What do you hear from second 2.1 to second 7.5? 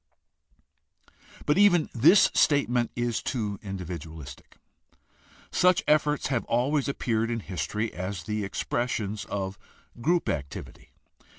statement is too individualistic. Such efforts have always appeared in